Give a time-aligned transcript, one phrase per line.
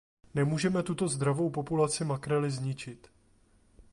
[0.33, 3.07] Nemůžeme tuto zdravou populaci makrely zničit.